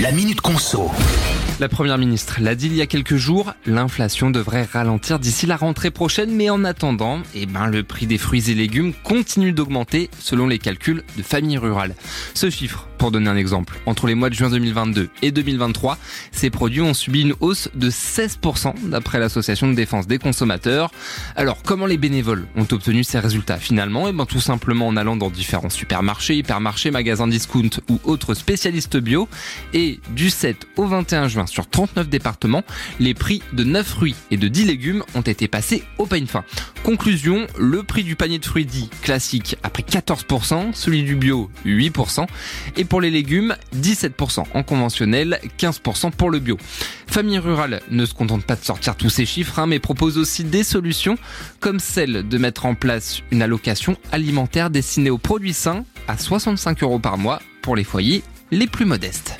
La 0.00 0.12
Minute 0.12 0.40
Conso. 0.40 0.90
La 1.58 1.68
première 1.68 1.98
ministre 1.98 2.38
l'a 2.40 2.54
dit 2.54 2.68
il 2.68 2.74
y 2.74 2.80
a 2.80 2.86
quelques 2.86 3.16
jours, 3.16 3.52
l'inflation 3.66 4.30
devrait 4.30 4.62
ralentir 4.62 5.18
d'ici 5.18 5.44
la 5.44 5.58
rentrée 5.58 5.90
prochaine, 5.90 6.30
mais 6.34 6.48
en 6.48 6.64
attendant, 6.64 7.20
eh 7.34 7.44
ben, 7.44 7.66
le 7.66 7.82
prix 7.82 8.06
des 8.06 8.16
fruits 8.16 8.50
et 8.50 8.54
légumes 8.54 8.94
continue 9.04 9.52
d'augmenter 9.52 10.08
selon 10.18 10.46
les 10.46 10.58
calculs 10.58 11.04
de 11.18 11.22
familles 11.22 11.58
rurales. 11.58 11.94
Ce 12.32 12.48
chiffre, 12.48 12.88
pour 13.00 13.10
donner 13.10 13.30
un 13.30 13.36
exemple, 13.36 13.80
entre 13.86 14.06
les 14.06 14.14
mois 14.14 14.28
de 14.28 14.34
juin 14.34 14.50
2022 14.50 15.08
et 15.22 15.32
2023, 15.32 15.96
ces 16.32 16.50
produits 16.50 16.82
ont 16.82 16.92
subi 16.92 17.22
une 17.22 17.34
hausse 17.40 17.70
de 17.74 17.88
16% 17.88 18.90
d'après 18.90 19.18
l'association 19.18 19.68
de 19.68 19.74
défense 19.74 20.06
des 20.06 20.18
consommateurs. 20.18 20.90
Alors, 21.34 21.62
comment 21.62 21.86
les 21.86 21.96
bénévoles 21.96 22.46
ont 22.56 22.66
obtenu 22.70 23.02
ces 23.02 23.18
résultats 23.18 23.56
finalement? 23.56 24.06
Eh 24.06 24.12
ben, 24.12 24.26
tout 24.26 24.38
simplement 24.38 24.86
en 24.86 24.98
allant 24.98 25.16
dans 25.16 25.30
différents 25.30 25.70
supermarchés, 25.70 26.36
hypermarchés, 26.36 26.90
magasins 26.90 27.26
discount 27.26 27.70
ou 27.88 27.98
autres 28.04 28.34
spécialistes 28.34 28.98
bio. 28.98 29.30
Et 29.72 29.98
du 30.14 30.28
7 30.28 30.66
au 30.76 30.84
21 30.84 31.28
juin, 31.28 31.46
sur 31.46 31.70
39 31.70 32.06
départements, 32.06 32.64
les 32.98 33.14
prix 33.14 33.42
de 33.54 33.64
9 33.64 33.86
fruits 33.86 34.16
et 34.30 34.36
de 34.36 34.46
10 34.46 34.66
légumes 34.66 35.04
ont 35.14 35.22
été 35.22 35.48
passés 35.48 35.84
au 35.96 36.04
pain 36.04 36.26
fin. 36.26 36.44
Conclusion, 36.84 37.46
le 37.58 37.82
prix 37.82 38.04
du 38.04 38.16
panier 38.16 38.38
de 38.38 38.44
fruits 38.44 38.64
dit 38.64 38.88
classique 39.02 39.56
a 39.62 39.68
pris 39.68 39.82
14%, 39.82 40.72
celui 40.72 41.02
du 41.02 41.14
bio 41.14 41.50
8%, 41.66 42.26
et 42.76 42.84
pour 42.84 43.00
les 43.00 43.10
légumes 43.10 43.54
17% 43.76 44.44
en 44.54 44.62
conventionnel, 44.62 45.40
15% 45.58 46.10
pour 46.12 46.30
le 46.30 46.38
bio. 46.38 46.56
Famille 47.06 47.38
Rurale 47.38 47.80
ne 47.90 48.06
se 48.06 48.14
contente 48.14 48.44
pas 48.44 48.56
de 48.56 48.64
sortir 48.64 48.96
tous 48.96 49.10
ces 49.10 49.26
chiffres, 49.26 49.58
hein, 49.58 49.66
mais 49.66 49.78
propose 49.78 50.16
aussi 50.16 50.44
des 50.44 50.62
solutions 50.62 51.18
comme 51.58 51.80
celle 51.80 52.28
de 52.28 52.38
mettre 52.38 52.64
en 52.64 52.74
place 52.74 53.20
une 53.30 53.42
allocation 53.42 53.96
alimentaire 54.12 54.70
destinée 54.70 55.10
aux 55.10 55.18
produits 55.18 55.52
sains 55.52 55.84
à 56.08 56.16
65 56.16 56.82
euros 56.82 56.98
par 56.98 57.18
mois 57.18 57.40
pour 57.62 57.76
les 57.76 57.84
foyers 57.84 58.22
les 58.52 58.66
plus 58.66 58.86
modestes. 58.86 59.39